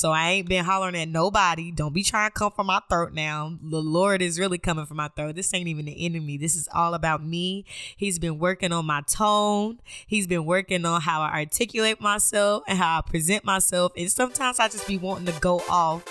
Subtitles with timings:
[0.00, 1.70] So I ain't been hollering at nobody.
[1.70, 3.58] Don't be trying to come from my throat now.
[3.60, 5.34] The Lord is really coming from my throat.
[5.34, 6.38] This ain't even the enemy.
[6.38, 7.66] This is all about me.
[7.98, 9.78] He's been working on my tone.
[10.06, 13.92] He's been working on how I articulate myself and how I present myself.
[13.94, 16.02] And sometimes I just be wanting to go off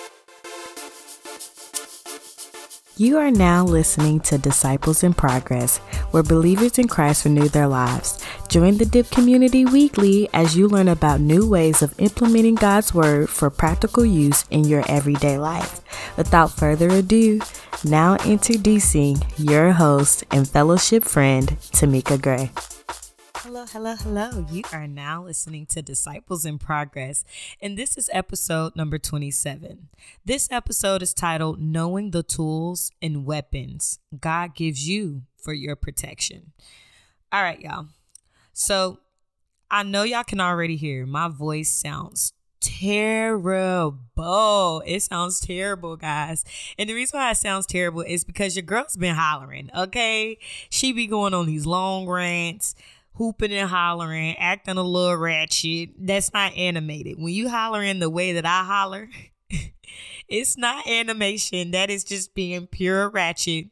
[3.00, 5.77] you are now listening to Disciples in Progress,
[6.11, 8.21] where believers in Christ renew their lives.
[8.50, 13.29] Join the DIP community weekly as you learn about new ways of implementing God's Word
[13.29, 15.79] for practical use in your everyday life.
[16.18, 17.39] Without further ado,
[17.86, 22.52] now introducing your host and fellowship friend, Tomeikia Gray.
[23.43, 24.46] Hello, hello, hello.
[24.52, 27.24] You are now listening to Disciples in Progress,
[27.61, 29.88] and this is episode number 27.
[30.25, 36.52] This episode is titled Knowing the Tools and Weapons God Gives You for Your Protection.
[37.31, 37.86] All right, y'all.
[38.52, 39.00] So
[39.72, 44.00] I know y'all can already hear my voice sounds terrible.
[44.86, 46.44] It sounds terrible, guys.
[46.78, 50.38] And the reason why it sounds terrible is because your girl's been hollering, okay?
[50.69, 52.75] She be going on these long rants
[53.13, 55.89] hooping and hollering, acting a little ratchet.
[55.97, 57.19] That's not animated.
[57.19, 59.09] When you holler in the way that I holler,
[60.27, 61.71] it's not animation.
[61.71, 63.67] That is just being pure ratchet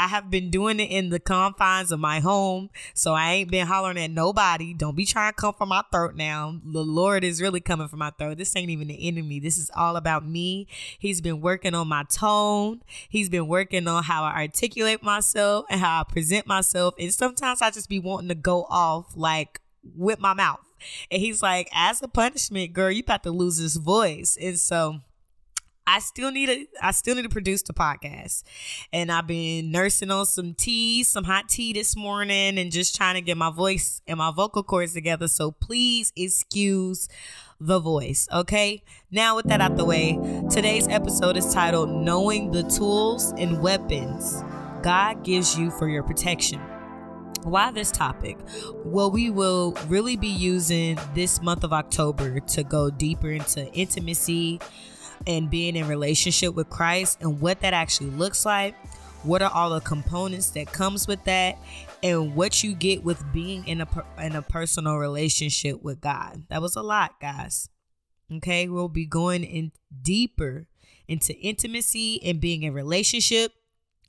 [0.00, 3.66] I have been doing it in the confines of my home, so I ain't been
[3.66, 4.72] hollering at nobody.
[4.72, 6.58] Don't be trying to come from my throat now.
[6.64, 8.38] The Lord is really coming from my throat.
[8.38, 9.40] This ain't even the enemy.
[9.40, 10.68] This is all about me.
[10.98, 12.80] He's been working on my tone.
[13.10, 16.94] He's been working on how I articulate myself and how I present myself.
[16.98, 19.60] And sometimes I just be wanting to go off like
[19.94, 20.60] with my mouth.
[21.10, 24.38] And he's like, as a punishment, girl, you about to lose this voice.
[24.40, 25.00] And so
[25.92, 28.44] I still need to I still need to produce the podcast.
[28.92, 33.16] And I've been nursing on some tea, some hot tea this morning and just trying
[33.16, 35.26] to get my voice and my vocal cords together.
[35.26, 37.08] So please excuse
[37.58, 38.84] the voice, okay?
[39.10, 40.16] Now with that out the way,
[40.48, 44.44] today's episode is titled Knowing the Tools and Weapons
[44.84, 46.60] God Gives You for Your Protection.
[47.42, 48.36] Why this topic?
[48.84, 54.60] Well, we will really be using this month of October to go deeper into intimacy,
[55.26, 58.74] and being in relationship with Christ and what that actually looks like.
[59.22, 61.58] What are all the components that comes with that
[62.02, 63.88] and what you get with being in a
[64.18, 66.44] in a personal relationship with God.
[66.48, 67.68] That was a lot, guys.
[68.32, 69.72] Okay, we'll be going in
[70.02, 70.68] deeper
[71.08, 73.52] into intimacy and being in relationship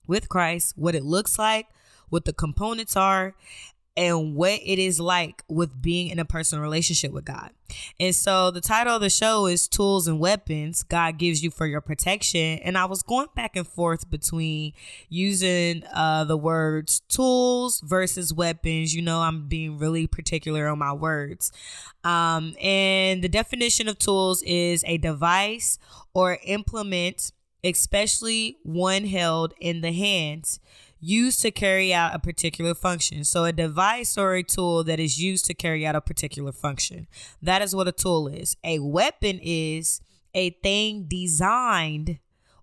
[0.07, 1.67] with Christ, what it looks like,
[2.09, 3.33] what the components are,
[3.97, 7.51] and what it is like with being in a personal relationship with God.
[7.99, 11.65] And so the title of the show is Tools and Weapons God Gives You for
[11.65, 12.59] Your Protection.
[12.59, 14.73] And I was going back and forth between
[15.09, 18.95] using uh, the words tools versus weapons.
[18.95, 21.51] You know, I'm being really particular on my words.
[22.03, 25.79] Um, and the definition of tools is a device
[26.13, 27.31] or implement,
[27.63, 30.59] especially one held in the hands
[31.01, 33.23] used to carry out a particular function.
[33.25, 37.07] So, a device or a tool that is used to carry out a particular function.
[37.41, 38.55] That is what a tool is.
[38.63, 39.99] A weapon is
[40.33, 42.19] a thing designed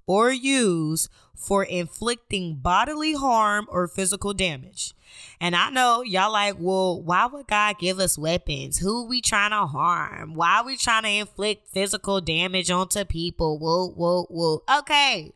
[0.07, 4.95] or used for inflicting bodily harm or physical damage.
[5.41, 8.79] And I know y'all like, well, why would God give us weapons?
[8.79, 10.35] Who we trying to harm?
[10.35, 13.59] Why are we trying to inflict physical damage onto people?
[13.59, 14.63] Whoa, whoa, whoa.
[14.79, 15.33] Okay.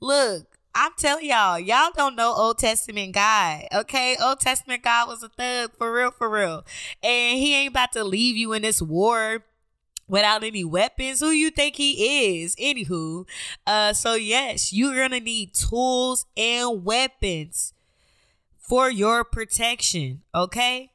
[0.00, 3.64] Look, I'm telling y'all, y'all don't know Old Testament God.
[3.74, 6.64] Okay, Old Testament God was a thug for real, for real,
[7.02, 9.44] and he ain't about to leave you in this war
[10.06, 11.20] without any weapons.
[11.20, 12.54] Who you think he is?
[12.56, 13.26] Anywho,
[13.66, 17.72] uh, so yes, you're gonna need tools and weapons
[18.56, 20.22] for your protection.
[20.34, 20.92] Okay,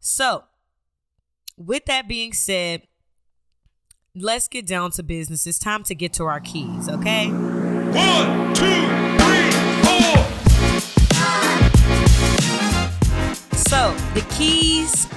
[0.00, 0.44] so
[1.56, 2.82] with that being said,
[4.14, 5.46] let's get down to business.
[5.46, 6.88] It's time to get to our keys.
[6.88, 7.28] Okay.
[7.28, 9.11] One, two.
[13.72, 15.08] So, the keys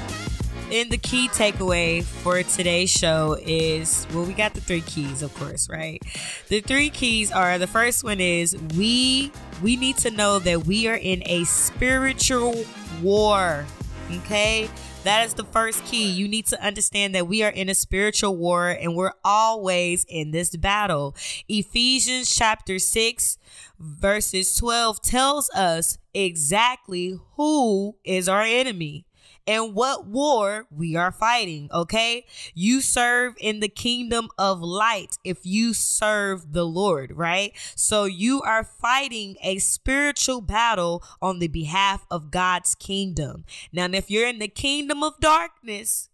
[0.71, 5.33] and the key takeaway for today's show is well, we got the three keys, of
[5.33, 6.01] course, right?
[6.47, 10.87] The three keys are the first one is we we need to know that we
[10.87, 12.63] are in a spiritual
[13.01, 13.65] war.
[14.09, 14.69] Okay?
[15.03, 16.09] That is the first key.
[16.09, 20.31] You need to understand that we are in a spiritual war and we're always in
[20.31, 21.13] this battle.
[21.49, 23.37] Ephesians chapter 6
[23.79, 29.05] verses 12 tells us exactly who is our enemy
[29.47, 32.25] and what war we are fighting, okay?
[32.53, 37.53] You serve in the kingdom of light if you serve the Lord, right?
[37.75, 43.45] So you are fighting a spiritual battle on the behalf of God's kingdom.
[43.71, 46.09] Now, if you're in the kingdom of darkness,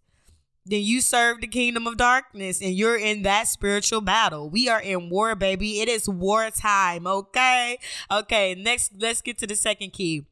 [0.65, 4.49] then you serve the kingdom of darkness and you're in that spiritual battle.
[4.49, 5.81] We are in war, baby.
[5.81, 7.79] It is war time, okay?
[8.11, 10.25] Okay, next, let's get to the second key.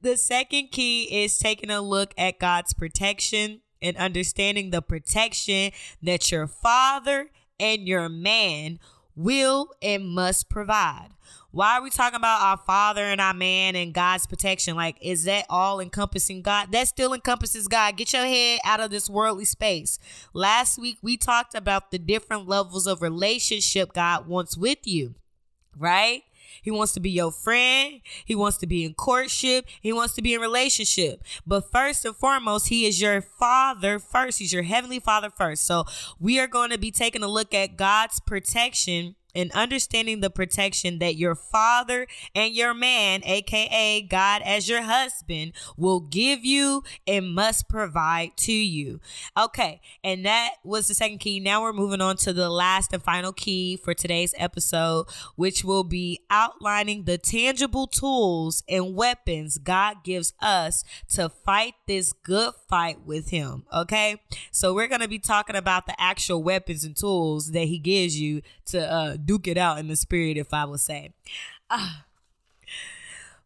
[0.00, 5.72] The second key is taking a look at God's protection and understanding the protection
[6.02, 8.78] that your father and your man
[9.14, 11.10] will and must provide.
[11.54, 14.74] Why are we talking about our father and our man and God's protection?
[14.74, 16.72] Like, is that all encompassing God?
[16.72, 17.96] That still encompasses God.
[17.96, 20.00] Get your head out of this worldly space.
[20.32, 25.14] Last week, we talked about the different levels of relationship God wants with you,
[25.78, 26.24] right?
[26.60, 28.00] He wants to be your friend.
[28.24, 29.66] He wants to be in courtship.
[29.80, 31.22] He wants to be in relationship.
[31.46, 34.40] But first and foremost, he is your father first.
[34.40, 35.64] He's your heavenly father first.
[35.64, 35.84] So
[36.18, 40.98] we are going to be taking a look at God's protection and understanding the protection
[40.98, 47.34] that your father and your man, aka God as your husband, will give you and
[47.34, 49.00] must provide to you.
[49.36, 51.40] Okay, and that was the second key.
[51.40, 55.84] Now we're moving on to the last and final key for today's episode, which will
[55.84, 63.04] be outlining the tangible tools and weapons God gives us to fight this good fight
[63.04, 63.64] with Him.
[63.72, 64.20] Okay,
[64.50, 68.18] so we're going to be talking about the actual weapons and tools that He gives
[68.20, 71.12] you to uh, duke it out in the spirit, if I would say.
[71.70, 71.90] Uh,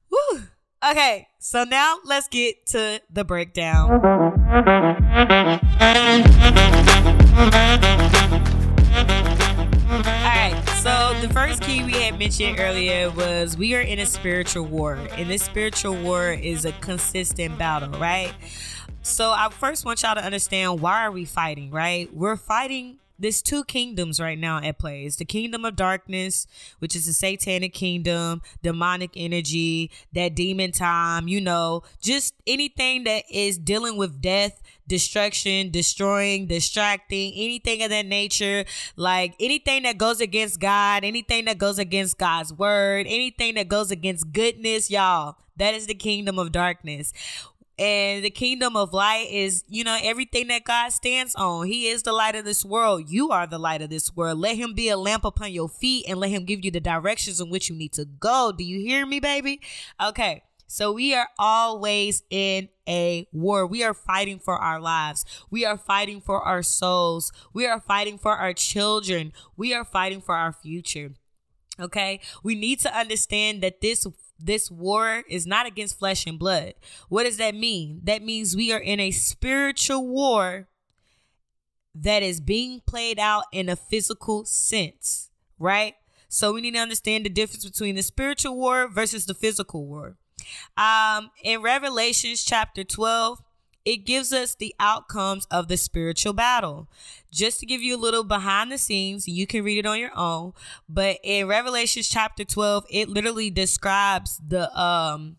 [0.09, 0.43] whew.
[0.91, 3.91] Okay, so now let's get to the breakdown.
[3.91, 4.01] All
[10.25, 14.67] right, so the first key we had mentioned earlier was we are in a spiritual
[14.67, 18.33] war, and this spiritual war is a consistent battle, right?
[19.03, 22.09] So I first want y'all to understand why are we fighting, right?
[22.15, 25.05] We're fighting there's two kingdoms right now at play.
[25.05, 26.47] It's the kingdom of darkness,
[26.79, 33.25] which is the satanic kingdom, demonic energy, that demon time, you know, just anything that
[33.31, 38.65] is dealing with death, destruction, destroying, distracting, anything of that nature,
[38.97, 43.91] like anything that goes against God, anything that goes against God's word, anything that goes
[43.91, 45.37] against goodness, y'all.
[45.56, 47.12] That is the kingdom of darkness.
[47.79, 51.67] And the kingdom of light is, you know, everything that God stands on.
[51.67, 53.09] He is the light of this world.
[53.09, 54.39] You are the light of this world.
[54.39, 57.41] Let him be a lamp upon your feet and let him give you the directions
[57.41, 58.53] in which you need to go.
[58.57, 59.61] Do you hear me, baby?
[60.03, 60.43] Okay.
[60.71, 63.67] So we are always in a war.
[63.67, 65.25] We are fighting for our lives.
[65.51, 67.33] We are fighting for our souls.
[67.55, 69.33] We are fighting for our children.
[69.57, 71.13] We are fighting for our future.
[71.81, 72.21] Okay.
[72.43, 74.07] We need to understand that this
[74.38, 76.75] this war is not against flesh and blood.
[77.08, 78.00] What does that mean?
[78.05, 80.69] That means we are in a spiritual war
[81.94, 85.94] that is being played out in a physical sense, right?
[86.29, 90.17] So we need to understand the difference between the spiritual war versus the physical war.
[90.76, 93.43] Um, in Revelations chapter 12,
[93.88, 96.90] it gives us the outcomes of the spiritual battle.
[97.32, 100.11] Just to give you a little behind the scenes, you can read it on your
[100.14, 100.52] own.
[100.90, 105.37] But in Revelations chapter 12, it literally describes the um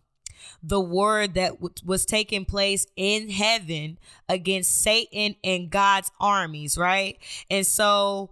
[0.64, 3.98] the war that w- was taking place in heaven
[4.28, 7.18] against Satan and God's armies, right?
[7.48, 8.30] And so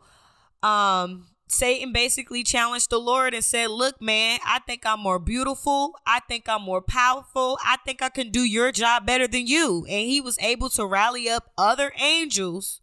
[0.64, 5.94] um Satan basically challenged the Lord and said, Look, man, I think I'm more beautiful.
[6.06, 7.58] I think I'm more powerful.
[7.64, 9.86] I think I can do your job better than you.
[9.88, 12.80] And he was able to rally up other angels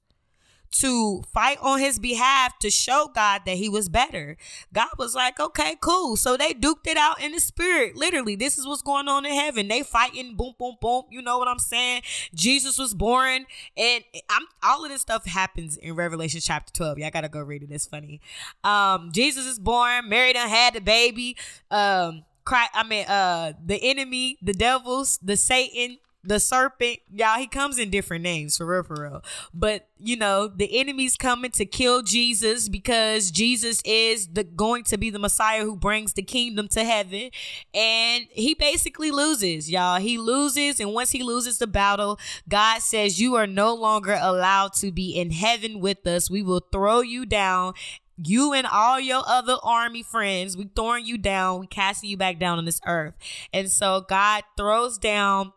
[0.80, 4.38] to fight on his behalf to show God that he was better.
[4.74, 6.16] God was like, okay, cool.
[6.16, 7.96] So they duked it out in the spirit.
[7.96, 9.68] Literally, this is what's going on in heaven.
[9.68, 11.04] They fighting, boom, boom, boom.
[11.10, 12.02] You know what I'm saying?
[12.34, 13.46] Jesus was born,
[13.78, 17.00] and I'm all of this stuff happens in Revelation chapter 12.
[17.00, 17.72] Y'all gotta go read it.
[17.72, 18.20] It's funny.
[18.64, 21.38] Um, Jesus is born, Mary done had the baby.
[21.72, 27.48] Um, cry, I mean, uh, the enemy, the devils, the Satan, the serpent, y'all, he
[27.48, 29.24] comes in different names for real, for real.
[29.54, 34.98] But you know, the enemy's coming to kill Jesus because Jesus is the going to
[34.98, 37.30] be the Messiah who brings the kingdom to heaven.
[37.74, 40.00] And he basically loses, y'all.
[40.00, 44.74] He loses, and once he loses the battle, God says, You are no longer allowed
[44.74, 46.30] to be in heaven with us.
[46.30, 47.74] We will throw you down
[48.18, 52.40] you and all your other army friends, we throwing you down, we casting you back
[52.40, 53.18] down on this earth.
[53.54, 55.52] And so God throws down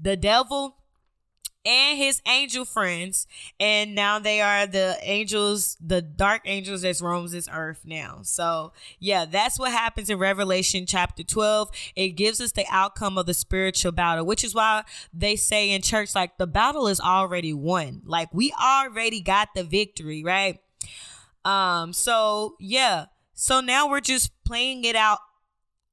[0.00, 0.78] the devil
[1.64, 3.26] and his angel friends
[3.58, 8.20] and now they are the angels the dark angels that roams this earth now.
[8.22, 13.26] So yeah that's what happens in revelation chapter 12 it gives us the outcome of
[13.26, 17.52] the spiritual battle which is why they say in church like the battle is already
[17.52, 18.02] won.
[18.04, 20.60] Like we already got the victory right?
[21.44, 23.06] Um so yeah.
[23.34, 25.18] So now we're just playing it out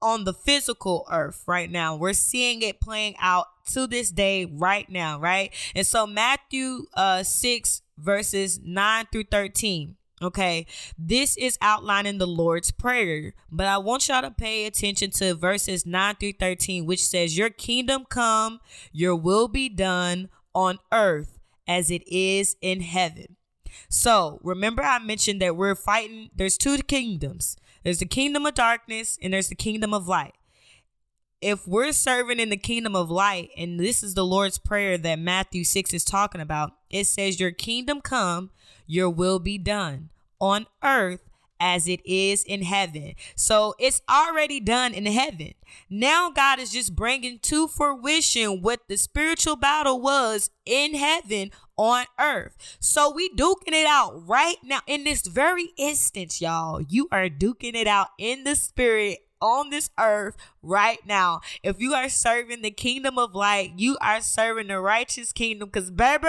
[0.01, 1.95] on the physical earth right now.
[1.95, 5.53] We're seeing it playing out to this day right now, right?
[5.75, 9.95] And so Matthew uh 6 verses 9 through 13.
[10.21, 10.65] Okay,
[10.97, 15.85] this is outlining the Lord's Prayer, but I want y'all to pay attention to verses
[15.85, 18.61] 9 through 13, which says, Your kingdom come,
[18.93, 23.35] your will be done on earth as it is in heaven.
[23.89, 29.19] So remember, I mentioned that we're fighting, there's two kingdoms there's the kingdom of darkness
[29.21, 30.33] and there's the kingdom of light.
[31.41, 35.19] If we're serving in the kingdom of light, and this is the Lord's Prayer that
[35.19, 38.51] Matthew 6 is talking about, it says, Your kingdom come,
[38.87, 41.21] your will be done on earth
[41.59, 43.13] as it is in heaven.
[43.35, 45.53] So it's already done in heaven.
[45.89, 52.05] Now God is just bringing to fruition what the spiritual battle was in heaven on
[52.19, 52.77] earth.
[52.79, 56.81] So we duking it out right now in this very instance, y'all.
[56.81, 61.41] You are duking it out in the spirit on this earth right now.
[61.63, 65.91] If you are serving the kingdom of light, you are serving the righteous kingdom because,
[65.91, 66.25] baby,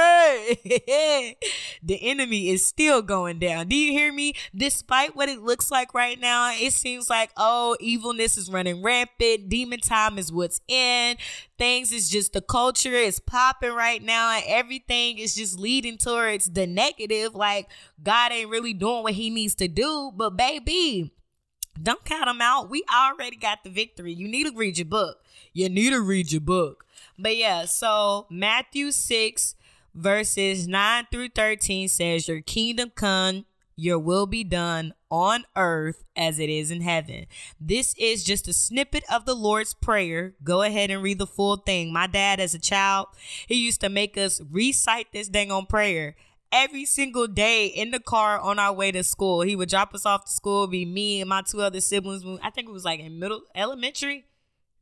[1.83, 3.69] the enemy is still going down.
[3.69, 4.35] Do you hear me?
[4.55, 9.49] Despite what it looks like right now, it seems like, oh, evilness is running rampant.
[9.49, 11.17] Demon time is what's in.
[11.59, 16.51] Things is just the culture is popping right now, and everything is just leading towards
[16.51, 17.35] the negative.
[17.35, 17.69] Like,
[18.03, 20.13] God ain't really doing what he needs to do.
[20.15, 21.13] But, baby,
[21.83, 22.71] don't count them out.
[22.71, 24.13] We already got the victory.
[24.13, 25.19] You need to read your book.
[25.53, 26.85] You need to read your book.
[27.19, 29.55] But yeah, so Matthew 6,
[29.95, 36.39] verses 9 through 13 says, Your kingdom come, your will be done on earth as
[36.39, 37.27] it is in heaven.
[37.61, 40.35] This is just a snippet of the Lord's Prayer.
[40.43, 41.93] Go ahead and read the full thing.
[41.93, 43.09] My dad, as a child,
[43.47, 46.17] he used to make us recite this dang on prayer
[46.53, 49.43] every single day in the car on our way to school.
[49.43, 52.25] He would drop us off to school, be me and my two other siblings.
[52.43, 54.25] I think it was like in middle elementary,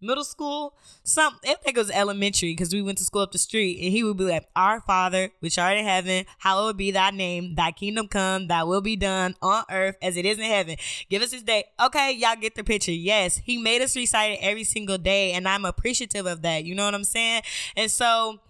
[0.01, 0.75] middle school.
[1.03, 3.91] Some I think it was elementary because we went to school up the street, and
[3.91, 7.55] he would be like, "Our Father, which art in heaven, hallowed be thy name.
[7.55, 8.49] Thy kingdom come.
[8.49, 10.77] Thy will be done on earth as it is in heaven.
[11.09, 12.93] Give us this day." Okay, y'all get the picture.
[12.93, 16.65] Yes, he made us recite it every single day, and I'm appreciative of that.
[16.65, 17.43] You know what I'm saying?
[17.75, 18.41] And so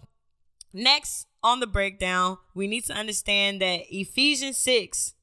[0.72, 5.14] next on the breakdown, we need to understand that Ephesians 6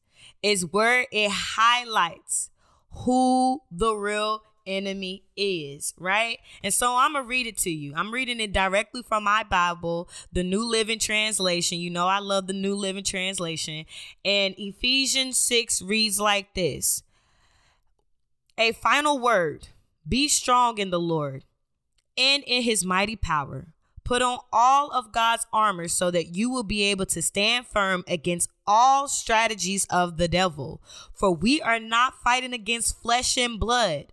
[0.43, 2.51] is where it highlights
[2.91, 6.37] who the real enemy is, right?
[6.63, 7.93] And so I'm going to read it to you.
[7.95, 11.79] I'm reading it directly from my Bible, the New Living Translation.
[11.79, 13.85] You know, I love the New Living Translation.
[14.23, 17.03] And Ephesians 6 reads like this
[18.57, 19.69] A final word
[20.07, 21.43] be strong in the Lord
[22.17, 23.70] and in his mighty power.
[24.11, 28.03] Put on all of God's armor so that you will be able to stand firm
[28.09, 30.81] against all strategies of the devil.
[31.13, 34.07] For we are not fighting against flesh and blood,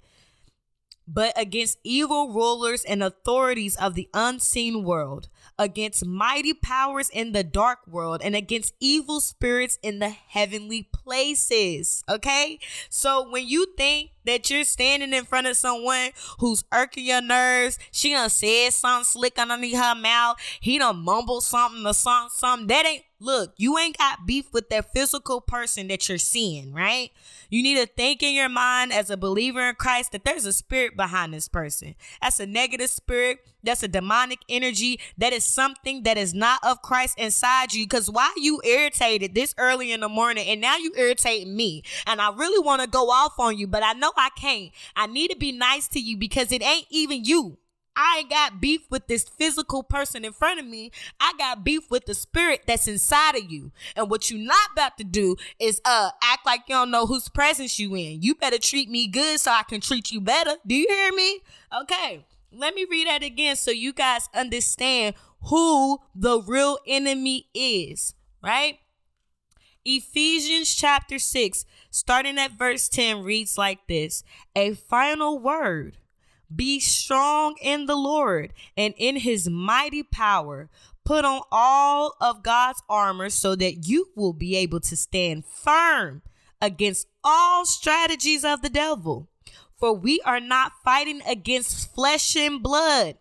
[1.09, 5.29] but against evil rulers and authorities of the unseen world,
[5.59, 12.05] against mighty powers in the dark world, and against evil spirits in the heavenly places.
[12.09, 12.59] Okay?
[12.89, 17.79] So when you think that you're standing in front of someone who's irking your nerves.
[17.91, 20.37] She done said something slick underneath her mouth.
[20.61, 22.67] He done mumbled something or something, something.
[22.67, 27.11] That ain't, look, you ain't got beef with that physical person that you're seeing, right?
[27.51, 30.53] You need to think in your mind as a believer in Christ that there's a
[30.53, 31.95] spirit behind this person.
[32.23, 33.41] That's a negative spirit.
[33.63, 35.01] That's a demonic energy.
[35.19, 37.85] That is something that is not of Christ inside you.
[37.85, 41.83] Because why you irritated this early in the morning and now you irritate me.
[42.07, 44.71] And I really want to go off on you, but I know I can't.
[44.95, 47.59] I need to be nice to you because it ain't even you.
[48.01, 50.93] I ain't got beef with this physical person in front of me.
[51.19, 53.73] I got beef with the spirit that's inside of you.
[53.97, 57.29] And what you not about to do is uh act like you don't know whose
[57.29, 58.23] presence you in.
[58.23, 60.55] You better treat me good so I can treat you better.
[60.65, 61.41] Do you hear me?
[61.83, 62.25] Okay.
[62.53, 65.17] Let me read that again so you guys understand
[65.49, 68.79] who the real enemy is, right?
[69.85, 74.23] Ephesians chapter 6, starting at verse 10, reads like this
[74.55, 75.99] A final word
[76.55, 80.69] be strong in the Lord and in his mighty power.
[81.05, 86.23] Put on all of God's armor so that you will be able to stand firm
[86.61, 89.29] against all strategies of the devil.
[89.79, 93.17] For we are not fighting against flesh and blood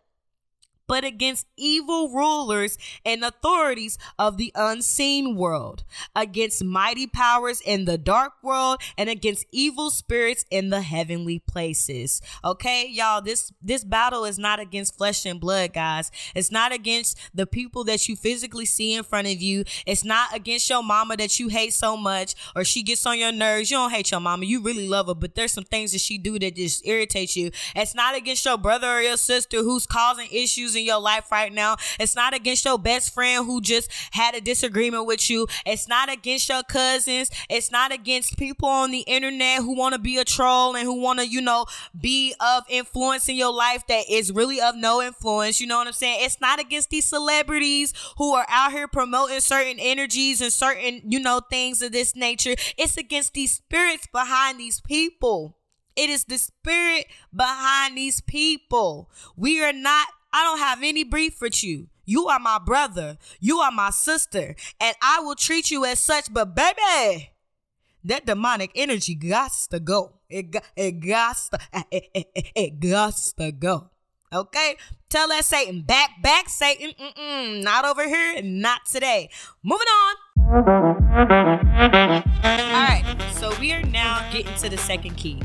[0.88, 5.84] but against evil rulers and authorities of the unseen world,
[6.16, 12.22] against mighty powers in the dark world, and against evil spirits in the heavenly places.
[12.44, 16.12] Okay, y'all, this this battle is not against flesh and blood, guys.
[16.34, 19.64] It's not against the people that you physically see in front of you.
[19.86, 23.32] It's not against your mama that you hate so much or she gets on your
[23.32, 23.70] nerves.
[23.70, 24.46] You don't hate your mama.
[24.46, 27.52] You really love her, but there's some things that she do that just irritates you.
[27.76, 31.52] It's not against your brother or your sister who's causing issues in your life right
[31.52, 31.76] now.
[32.00, 35.48] It's not against your best friend who just had a disagreement with you.
[35.66, 37.30] It's not against your cousins.
[37.50, 41.02] It's not against people on the internet who want to be a troll and who
[41.02, 41.66] want to, you know,
[42.00, 45.60] be of influence in your life that is really of no influence.
[45.60, 46.20] You know what I'm saying?
[46.22, 51.20] It's not against these celebrities who are out here promoting certain energies and certain, you
[51.20, 52.56] know, things of this nature.
[52.78, 55.58] It's against these spirits behind these people.
[55.96, 59.10] It is the spirit behind these people.
[59.36, 60.08] We are not,
[60.38, 61.88] I don't have any beef with you.
[62.06, 63.18] You are my brother.
[63.40, 64.56] You are my sister.
[64.80, 66.32] And I will treat you as such.
[66.32, 67.32] But baby,
[68.04, 70.14] that demonic energy got to go.
[70.30, 73.90] It got, it got to, eh, eh, eh, it, it, it, it to go.
[74.32, 74.78] Okay,
[75.10, 76.92] tell that Satan back, back, Satan.
[77.00, 79.32] Mm-mm, not over here, not today.
[79.64, 80.16] Moving on.
[84.38, 85.40] Now getting to the second key,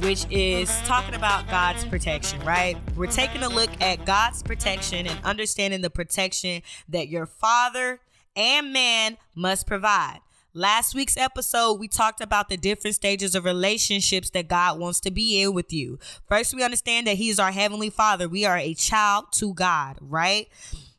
[0.00, 2.40] which is talking about God's protection.
[2.44, 8.00] Right, we're taking a look at God's protection and understanding the protection that your father
[8.34, 10.20] and man must provide.
[10.52, 15.10] Last week's episode, we talked about the different stages of relationships that God wants to
[15.10, 15.98] be in with you.
[16.26, 18.26] First, we understand that He is our Heavenly Father.
[18.26, 20.48] We are a child to God, right?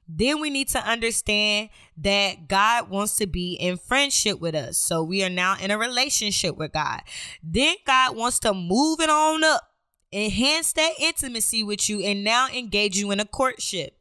[0.07, 4.77] Then we need to understand that God wants to be in friendship with us.
[4.77, 7.01] So we are now in a relationship with God.
[7.43, 9.63] Then God wants to move it on up,
[10.11, 13.97] enhance that intimacy with you, and now engage you in a courtship,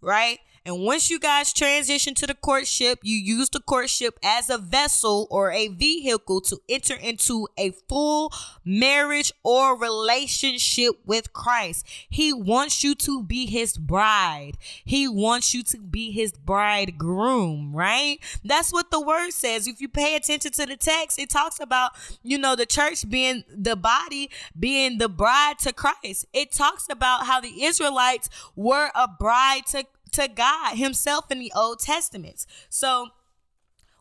[0.00, 0.38] right?
[0.70, 5.26] And once you guys transition to the courtship, you use the courtship as a vessel
[5.28, 8.32] or a vehicle to enter into a full
[8.64, 11.84] marriage or relationship with Christ.
[12.08, 14.58] He wants you to be his bride.
[14.84, 18.20] He wants you to be his bridegroom, right?
[18.44, 19.66] That's what the word says.
[19.66, 23.42] If you pay attention to the text, it talks about, you know, the church being
[23.52, 26.26] the body, being the bride to Christ.
[26.32, 31.52] It talks about how the Israelites were a bride to to God Himself in the
[31.54, 32.46] Old Testament.
[32.68, 33.08] So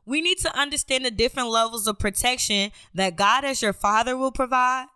[0.05, 4.31] we need to understand the different levels of protection that God as your father will
[4.31, 4.87] provide,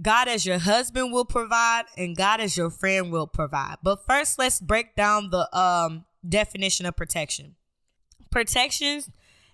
[0.00, 3.76] God as your husband will provide, and God as your friend will provide.
[3.82, 7.54] But first, let's break down the um, definition of protection.
[8.30, 9.02] Protection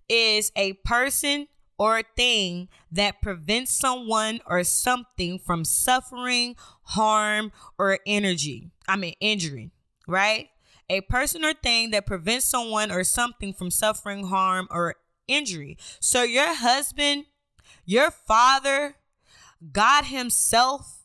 [0.09, 7.98] is a person or a thing that prevents someone or something from suffering, harm, or
[8.06, 8.70] energy.
[8.87, 9.70] I mean, injury,
[10.06, 10.48] right?
[10.90, 14.96] A person or thing that prevents someone or something from suffering harm or
[15.29, 15.79] injury.
[16.00, 17.26] So your husband,
[17.87, 18.96] your father,
[19.72, 21.05] God himself,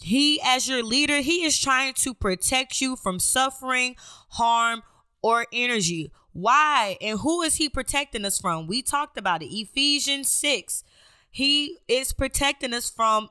[0.00, 3.96] he as your leader, he is trying to protect you from suffering,
[4.30, 4.82] harm,
[5.22, 6.12] or energy.
[6.32, 6.96] Why?
[7.00, 8.66] And who is he protecting us from?
[8.66, 9.46] We talked about it.
[9.46, 10.84] Ephesians 6.
[11.30, 13.30] He is protecting us from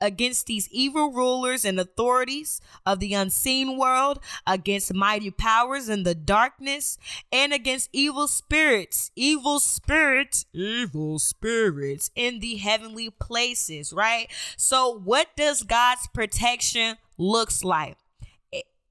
[0.00, 6.14] against these evil rulers and authorities of the unseen world, against mighty powers in the
[6.14, 6.98] darkness,
[7.32, 14.28] and against evil spirits, evil spirits, evil spirits in the heavenly places, right?
[14.56, 17.96] So what does God's protection looks like?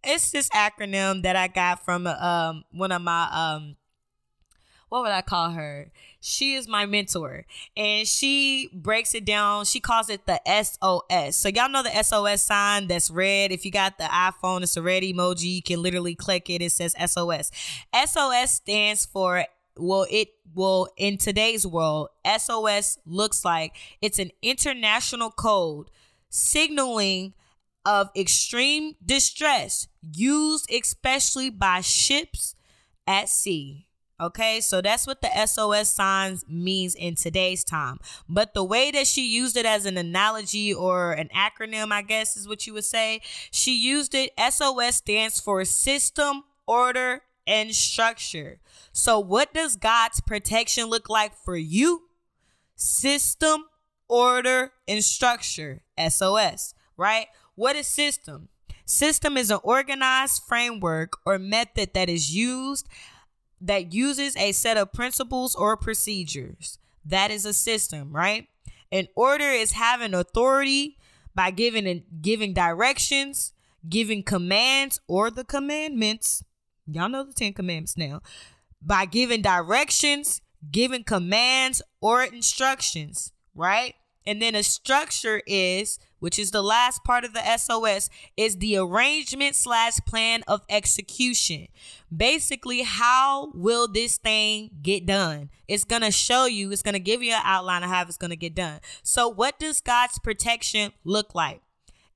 [0.04, 3.77] It's this acronym that I got from um one of my um
[4.90, 5.92] what would I call her?
[6.22, 7.46] She is my mentor
[7.76, 9.66] and she breaks it down.
[9.66, 11.36] She calls it the SOS.
[11.36, 13.52] So y'all know the SOS sign that's red.
[13.52, 15.56] If you got the iPhone, it's a red emoji.
[15.56, 16.62] You can literally click it.
[16.62, 17.52] It says SOS.
[17.94, 19.46] SOS stands for
[19.80, 25.90] well it will in today's world SOS looks like it's an international code
[26.30, 27.34] signaling
[27.86, 32.56] of extreme distress used especially by ships
[33.06, 33.87] at sea
[34.20, 38.00] Okay, so that's what the SOS signs means in today's time.
[38.28, 42.36] But the way that she used it as an analogy or an acronym, I guess
[42.36, 44.32] is what you would say, she used it.
[44.40, 48.60] SOS stands for system, order, and structure.
[48.92, 52.10] So, what does God's protection look like for you?
[52.76, 53.66] System,
[54.10, 55.84] order, and structure.
[56.10, 57.28] SOS, right?
[57.54, 58.50] What is system?
[58.84, 62.88] System is an organized framework or method that is used
[63.62, 66.78] that uses a set of principles or procedures.
[67.06, 68.48] That is a system, right?
[68.92, 70.98] An order is having authority
[71.34, 73.54] by giving and giving directions,
[73.88, 76.44] giving commands or the commandments.
[76.86, 78.22] Y'all know the 10 commandments now.
[78.82, 80.42] By giving directions,
[80.72, 83.96] giving commands or instructions, right?
[84.28, 88.76] And then a structure is, which is the last part of the SOS, is the
[88.76, 91.70] arrangement slash plan of execution.
[92.16, 95.50] Basically, how will this thing get done?
[95.70, 98.18] It's going to show you, it's going to give you an outline of how it's
[98.18, 98.82] going to get done.
[99.02, 101.62] So, what does God's protection look like?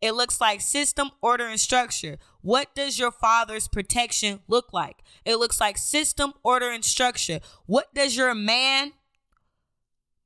[0.02, 2.18] It looks like system, order, and structure.
[2.42, 4.98] What does your father's protection look like?
[5.24, 7.40] It looks like system, order, and structure.
[7.68, 8.94] What does your man,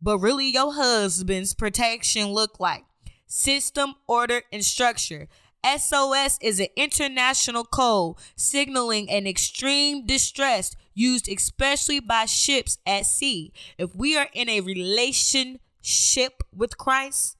[0.05, 2.85] but really your husband's protection look like?
[3.25, 5.27] System, order, and structure.
[5.65, 13.51] SOS is an international code signaling an extreme distress used especially by ships at sea.
[13.79, 17.35] If we are in a relationship with Christ,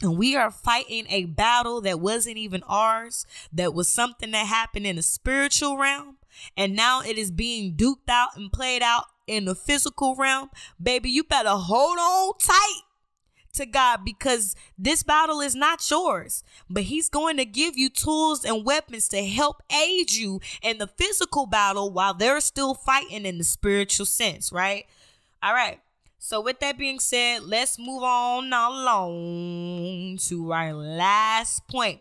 [0.00, 4.86] and we are fighting a battle that wasn't even ours, that was something that happened
[4.86, 6.16] in the spiritual realm,
[6.56, 10.50] and now it is being duked out and played out in the physical realm.
[10.82, 12.82] Baby, you better hold on tight
[13.54, 18.44] to God because this battle is not yours, but He's going to give you tools
[18.44, 23.38] and weapons to help aid you in the physical battle while they're still fighting in
[23.38, 24.86] the spiritual sense, right?
[25.42, 25.80] All right.
[26.22, 32.00] So, with that being said, let's move on along to our last point,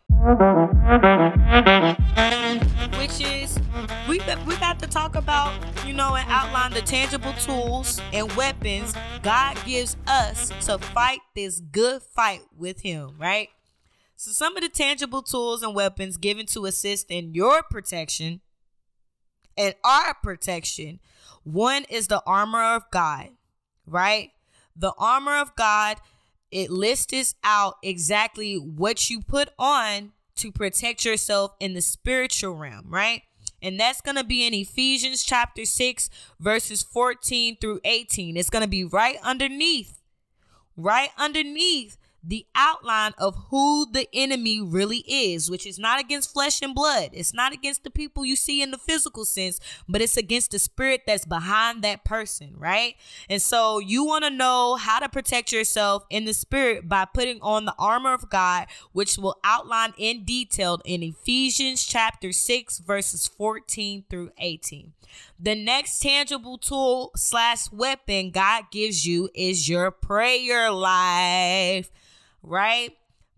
[2.97, 3.59] which is
[4.07, 5.53] we we got to talk about,
[5.85, 11.59] you know, and outline the tangible tools and weapons God gives us to fight this
[11.59, 13.49] good fight with Him, right?
[14.15, 18.41] So, some of the tangible tools and weapons given to assist in your protection
[19.57, 20.99] and our protection.
[21.43, 23.29] One is the armor of God
[23.89, 24.31] right?
[24.75, 25.97] The armor of God,
[26.51, 32.85] it lists out exactly what you put on to protect yourself in the spiritual realm,
[32.89, 33.21] right?
[33.61, 38.37] And that's going to be in Ephesians chapter 6, verses 14 through 18.
[38.37, 40.01] It's going to be right underneath,
[40.77, 46.61] right underneath the outline of who the enemy really is, which is not against flesh
[46.61, 47.09] and blood.
[47.13, 50.59] It's not against the people you see in the physical sense, but it's against the
[50.59, 52.95] spirit that's behind that person, right?
[53.29, 57.39] And so you want to know how to protect yourself in the spirit by putting
[57.41, 63.27] on the armor of God, which will outline in detail in Ephesians chapter 6, verses
[63.27, 64.93] 14 through 18.
[65.39, 71.89] The next tangible tool slash weapon God gives you is your prayer life
[72.41, 72.91] right?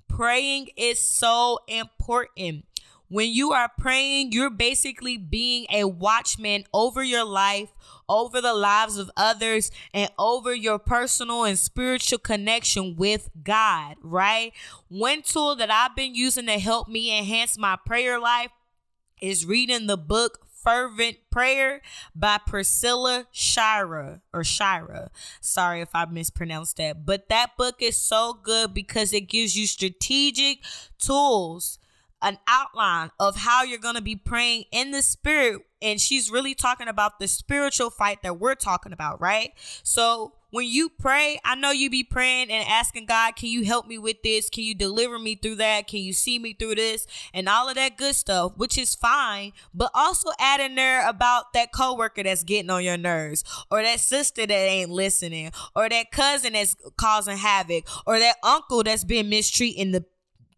[0.07, 2.65] Praying is so important.
[3.07, 7.69] When you are praying, you're basically being a watchman over your life,
[8.07, 14.53] over the lives of others, and over your personal and spiritual connection with God, right?
[14.87, 18.51] One tool that I've been using to help me enhance my prayer life
[19.21, 21.81] is reading the book Fervent Prayer
[22.15, 25.09] by Priscilla Shira or Shira.
[25.39, 29.67] Sorry if I mispronounced that, but that book is so good because it gives you
[29.67, 30.59] strategic
[30.99, 31.79] tools
[32.21, 36.53] an outline of how you're going to be praying in the spirit and she's really
[36.53, 39.53] talking about the spiritual fight that we're talking about right
[39.83, 43.87] so when you pray, I know you be praying and asking God, can you help
[43.87, 44.49] me with this?
[44.49, 45.87] Can you deliver me through that?
[45.87, 47.07] Can you see me through this?
[47.33, 49.53] And all of that good stuff, which is fine.
[49.73, 54.01] But also add in there about that coworker that's getting on your nerves, or that
[54.01, 59.29] sister that ain't listening, or that cousin that's causing havoc, or that uncle that's been
[59.29, 60.05] mistreating the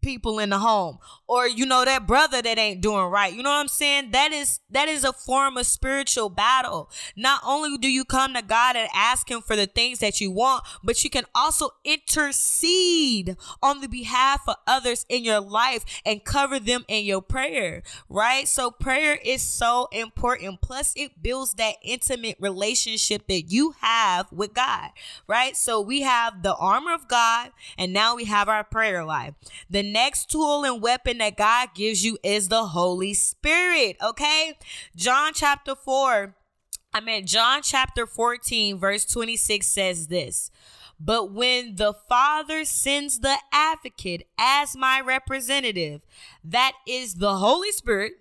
[0.04, 3.32] people in the home or you know that brother that ain't doing right.
[3.32, 4.10] You know what i'm saying?
[4.10, 6.90] That is that is a form of spiritual battle.
[7.16, 10.30] Not only do you come to god and ask him for the things that you
[10.30, 16.22] want but you can also intercede on the behalf of others in your life and
[16.22, 18.46] cover them in your prayer right?
[18.46, 20.60] So prayer is so important.
[20.60, 24.90] Plus it builds that intimate relationship that you have with god
[25.26, 25.56] right?
[25.56, 29.32] So we have the armor of god and now we have our prayer life.
[29.70, 33.96] The next tool and weapon that God gives you is the Holy Spirit.
[34.02, 34.58] Okay.
[34.94, 36.34] John chapter 4.
[36.92, 40.50] I mean, John chapter 14, verse 26 says this.
[41.00, 46.02] But when the Father sends the advocate as my representative,
[46.44, 48.12] that is the Holy Spirit,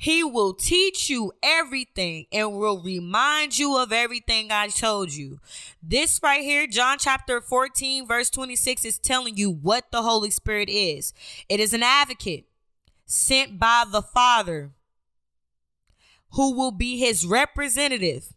[0.00, 5.40] he will teach you everything and will remind you of everything I told you.
[5.82, 10.68] This right here, John chapter 14, verse 26, is telling you what the Holy Spirit
[10.68, 11.12] is.
[11.48, 12.44] It is an advocate
[13.06, 14.70] sent by the Father
[16.34, 18.32] who will be his representative.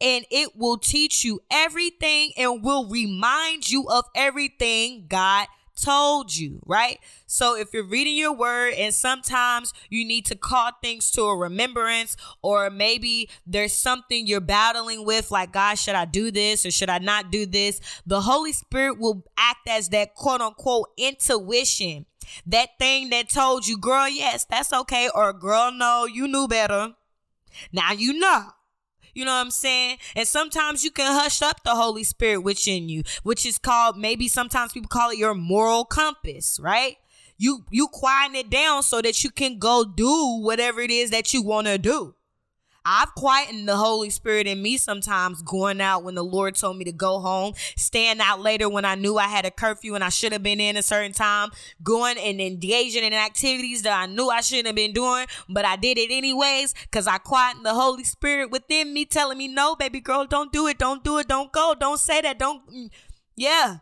[0.00, 6.60] And it will teach you everything and will remind you of everything God told you,
[6.66, 6.98] right?
[7.26, 11.36] So if you're reading your word and sometimes you need to call things to a
[11.36, 16.70] remembrance, or maybe there's something you're battling with, like, God, should I do this or
[16.70, 17.80] should I not do this?
[18.06, 22.06] The Holy Spirit will act as that quote unquote intuition.
[22.46, 26.94] That thing that told you, girl, yes, that's okay, or girl, no, you knew better.
[27.72, 28.50] Now you know.
[29.14, 29.98] You know what I'm saying?
[30.14, 34.28] And sometimes you can hush up the Holy Spirit within you, which is called maybe
[34.28, 36.96] sometimes people call it your moral compass, right?
[37.38, 41.32] You you quieten it down so that you can go do whatever it is that
[41.32, 42.14] you want to do.
[42.84, 46.84] I've quietened the Holy Spirit in me sometimes going out when the Lord told me
[46.84, 50.08] to go home, staying out later when I knew I had a curfew and I
[50.08, 51.50] should have been in a certain time,
[51.82, 55.76] going and engaging in activities that I knew I shouldn't have been doing, but I
[55.76, 60.00] did it anyways because I quietened the Holy Spirit within me telling me, no, baby
[60.00, 62.66] girl, don't do it, don't do it, don't go, don't say that, don't.
[62.70, 62.90] Mm,
[63.36, 63.78] yeah,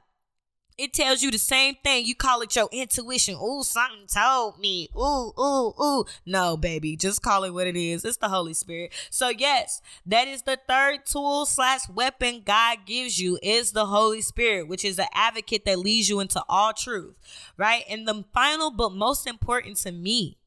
[0.78, 2.06] it tells you the same thing.
[2.06, 3.34] You call it your intuition.
[3.34, 4.88] Ooh, something told me.
[4.96, 6.04] Ooh, ooh, ooh.
[6.24, 8.04] No, baby, just call it what it is.
[8.04, 8.92] It's the Holy Spirit.
[9.10, 14.22] So yes, that is the third tool slash weapon God gives you is the Holy
[14.22, 17.16] Spirit, which is an advocate that leads you into all truth,
[17.56, 17.82] right?
[17.90, 20.38] And the final, but most important to me,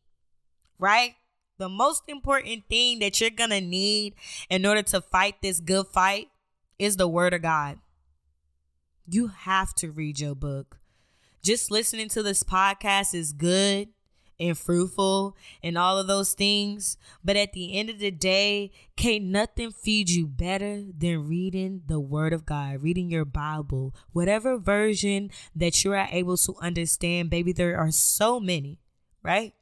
[0.80, 1.16] right?
[1.58, 4.16] The most important thing that you're gonna need
[4.50, 6.30] in order to fight this good fight
[6.80, 7.80] is the Word of God.
[9.08, 10.80] You have to read your book.
[11.44, 13.90] Just listening to this podcast is good
[14.40, 16.98] and fruitful and all of those things.
[17.24, 22.00] But at the end of the day, can't nothing feed you better than reading the
[22.00, 27.30] Word of God, reading your Bible, whatever version that you are able to understand.
[27.30, 28.80] Baby, there are so many,
[29.24, 29.54] right?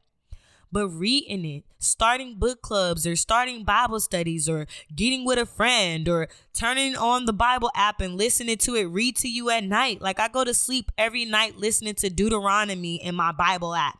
[0.71, 6.07] But reading it, starting book clubs or starting Bible studies or getting with a friend
[6.07, 10.01] or turning on the Bible app and listening to it read to you at night.
[10.01, 13.97] Like I go to sleep every night listening to Deuteronomy in my Bible app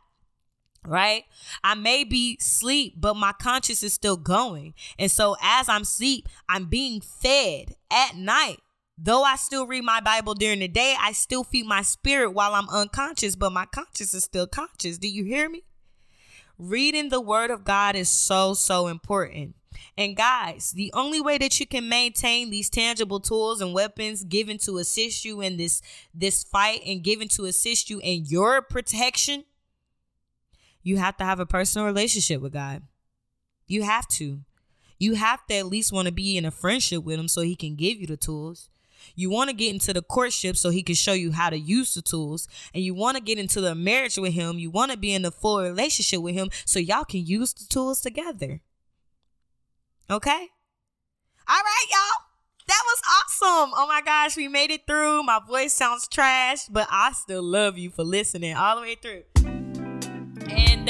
[0.86, 1.24] right?
[1.62, 4.74] I may be sleep but my conscience is still going.
[4.98, 8.60] And so as i'm sleep i'm being fed at night.
[8.96, 12.54] Though i still read my bible during the day i still feed my spirit while
[12.54, 14.98] i'm unconscious but my conscience is still conscious.
[14.98, 15.64] Do you hear me
[16.62, 19.54] Reading the word of God is so, so important.
[19.96, 24.58] And guys, the only way that you can maintain these tangible tools and weapons given
[24.58, 25.80] to assist you in this
[26.12, 29.44] this fight and given to assist you in your protection,
[30.82, 32.82] you have to have a personal relationship with God.
[33.66, 34.40] You have to.
[34.98, 37.56] You have to at least want to be in a friendship with him so he
[37.56, 38.68] can give you the tools.
[39.14, 41.94] You want to get into the courtship so he can show you how to use
[41.94, 42.48] the tools.
[42.74, 44.58] And you want to get into the marriage with him.
[44.58, 47.66] You want to be in a full relationship with him so y'all can use the
[47.68, 48.60] tools together.
[50.10, 50.48] Okay?
[51.48, 52.26] All right, y'all.
[52.66, 53.72] That was awesome.
[53.74, 55.24] Oh my gosh, we made it through.
[55.24, 59.24] My voice sounds trash, but I still love you for listening all the way through.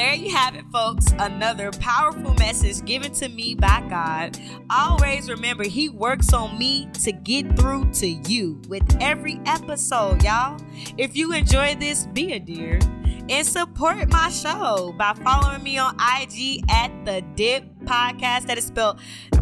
[0.00, 1.12] There you have it, folks.
[1.18, 4.40] Another powerful message given to me by God.
[4.70, 10.58] Always remember, He works on me to get through to you with every episode, y'all.
[10.96, 12.78] If you enjoy this, be a dear
[13.28, 18.46] and support my show by following me on IG at the Dip Podcast.
[18.46, 19.00] That is spelled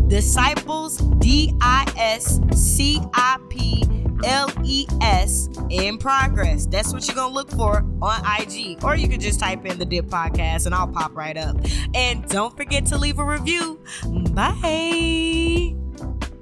[0.08, 3.84] Disciples D I S C I P
[4.24, 6.66] L E S in progress.
[6.66, 9.84] That's what you're gonna look for on IG, or you can just type in the
[9.84, 11.56] Dip Podcast and I'll pop right up.
[11.94, 13.80] And don't forget to leave a review.
[14.32, 15.74] Bye.